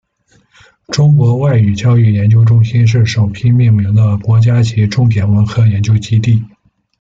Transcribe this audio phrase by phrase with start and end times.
[0.87, 6.43] 中国外语教育研究中心是首批命名的国家级重点文科研究基地。